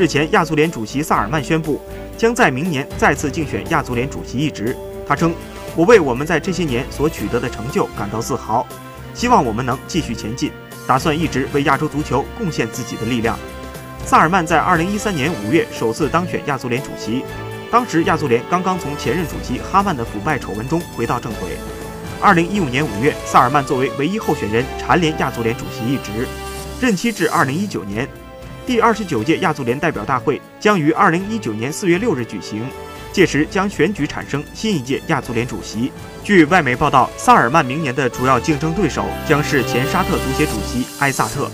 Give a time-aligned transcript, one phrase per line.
[0.00, 1.78] 日前，亚足联主席萨尔曼宣布，
[2.16, 4.74] 将在明年再次竞选亚足联主席一职。
[5.06, 5.34] 他称
[5.76, 8.66] ：“我为我们在这些年所取得的成就感到自豪，
[9.12, 10.50] 希望我们能继续前进，
[10.86, 13.38] 打算一直为亚洲足球贡献自己的力量。”
[14.06, 17.22] 萨尔曼在2013年5月首次当选亚足联主席，
[17.70, 21.50] 当时亚足联刚刚从前任主席哈曼的腐败丑闻中回到正轨。
[22.22, 26.26] 2015年5月，萨尔曼作为唯一候选人蝉联亚足联主席一职，
[26.80, 28.08] 任期至2019年。
[28.70, 32.64] 第二十九届亚足联代表大会将于二零一九年四月六日举行，
[33.10, 35.90] 届时将选举产生新一届亚足联主席。
[36.22, 41.50] 据外媒报道，萨尔曼明年的主要竞争对手将是前沙特足协主席埃萨特。